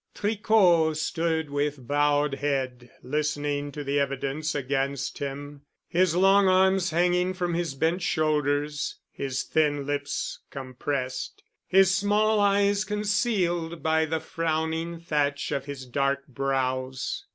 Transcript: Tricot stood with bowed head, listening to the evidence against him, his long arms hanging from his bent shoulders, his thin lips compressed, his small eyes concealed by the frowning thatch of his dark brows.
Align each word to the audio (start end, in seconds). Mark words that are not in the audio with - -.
Tricot 0.15 0.97
stood 0.97 1.51
with 1.51 1.87
bowed 1.87 2.33
head, 2.33 2.89
listening 3.03 3.71
to 3.73 3.83
the 3.83 3.99
evidence 3.99 4.55
against 4.55 5.19
him, 5.19 5.61
his 5.87 6.15
long 6.15 6.47
arms 6.47 6.89
hanging 6.89 7.35
from 7.35 7.53
his 7.53 7.75
bent 7.75 8.01
shoulders, 8.01 8.95
his 9.11 9.43
thin 9.43 9.85
lips 9.85 10.39
compressed, 10.49 11.43
his 11.67 11.93
small 11.95 12.39
eyes 12.39 12.83
concealed 12.83 13.83
by 13.83 14.05
the 14.05 14.19
frowning 14.19 14.99
thatch 14.99 15.51
of 15.51 15.65
his 15.65 15.85
dark 15.85 16.25
brows. 16.25 17.25